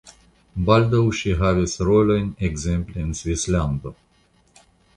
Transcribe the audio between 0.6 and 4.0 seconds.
Baldaŭ ŝi havis rolojn ekzemple en Svislando.